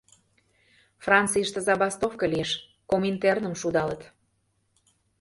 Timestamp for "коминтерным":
2.89-3.53